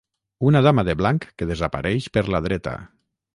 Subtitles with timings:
[0.51, 2.75] Una dama de blanc que desapareix per la dreta.